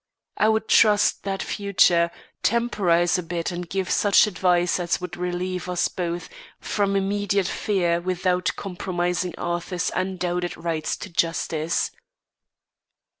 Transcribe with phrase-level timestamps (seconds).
[0.35, 2.09] I would trust that future,
[2.41, 6.27] temporise a bit and give such advice as would relieve us both
[6.59, 11.91] from immediate fear without compromising Arthur's undoubted rights to justice.